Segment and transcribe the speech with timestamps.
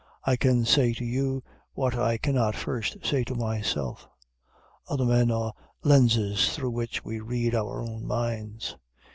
[0.23, 1.43] I can say to you
[1.73, 4.09] what I cannot first say to myself.
[4.89, 8.77] Other men are lenses through which we read our own minds.